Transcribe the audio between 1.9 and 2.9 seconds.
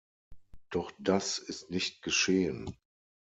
geschehen.